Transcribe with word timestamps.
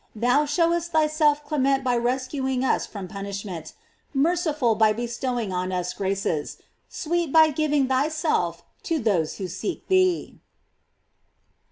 Thou 0.15 0.45
ehowest 0.45 0.87
thyself 0.87 1.45
clement 1.45 1.83
by 1.83 1.95
rescuing 1.95 2.65
us 2.65 2.87
from 2.87 3.07
punishment, 3.07 3.73
merciful 4.15 4.73
by 4.73 4.93
bestowing 4.93 5.51
on 5.53 5.71
us 5.71 5.93
graces, 5.93 6.57
sweet 6.89 7.31
by 7.31 7.51
giving 7.51 7.87
thyself 7.87 8.63
to 8.81 8.97
those 8.97 9.35
who 9.37 9.47
seek 9.47 9.87
thee. 9.89 10.39